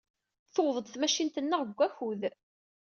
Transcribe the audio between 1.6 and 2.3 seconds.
deg wakud.